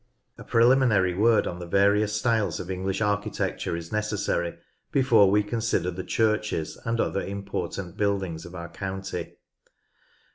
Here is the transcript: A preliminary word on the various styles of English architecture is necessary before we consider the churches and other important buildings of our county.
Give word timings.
A 0.39 0.43
preliminary 0.43 1.13
word 1.13 1.45
on 1.45 1.59
the 1.59 1.67
various 1.67 2.15
styles 2.15 2.59
of 2.59 2.71
English 2.71 3.01
architecture 3.01 3.75
is 3.77 3.91
necessary 3.91 4.57
before 4.91 5.29
we 5.29 5.43
consider 5.43 5.91
the 5.91 6.03
churches 6.03 6.75
and 6.85 6.99
other 6.99 7.21
important 7.21 7.97
buildings 7.97 8.43
of 8.43 8.55
our 8.55 8.69
county. 8.69 9.37